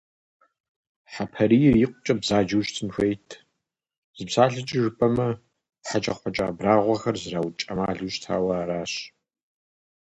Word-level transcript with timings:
Хьэпарийр 1.13 1.75
икъукӀэ 1.83 2.13
бзаджэу 2.19 2.63
щытын 2.67 2.89
хуейт, 2.95 3.27
зы 4.15 4.23
псалъэкӀэ 4.27 4.79
жыпӀэмэ, 4.83 5.27
хьэкӀэкхъуэкӀэ 5.87 6.45
абрагъуэхэр 6.49 7.15
зэраукӀ 7.21 7.63
Ӏэмалу 7.65 8.11
щытауэ 8.13 8.53
аращ. 8.61 8.93